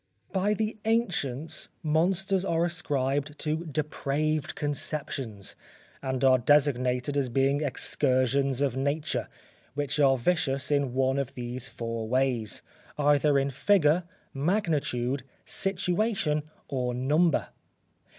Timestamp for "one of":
10.95-11.35